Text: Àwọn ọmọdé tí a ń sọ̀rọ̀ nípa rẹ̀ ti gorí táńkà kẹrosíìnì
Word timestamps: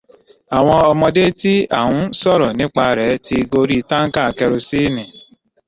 Àwọn 0.57 0.77
ọmọdé 0.91 1.25
tí 1.39 1.53
a 1.79 1.79
ń 1.93 1.97
sọ̀rọ̀ 2.19 2.55
nípa 2.57 2.85
rẹ̀ 2.99 3.13
ti 3.25 3.35
gorí 3.51 3.77
táńkà 3.89 4.23
kẹrosíìnì 4.37 5.03